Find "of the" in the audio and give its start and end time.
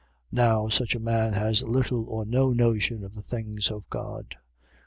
3.03-3.21